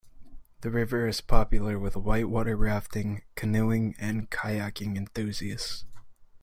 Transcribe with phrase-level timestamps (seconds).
[0.61, 5.85] The river is popular with white-water rafting, canoeing and kayaking enthusiasts.